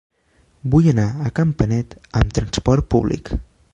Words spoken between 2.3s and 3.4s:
transport públic.